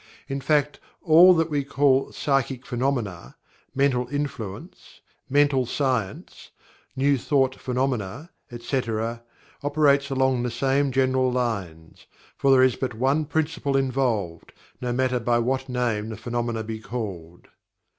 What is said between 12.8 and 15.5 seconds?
one principle involved, no matter by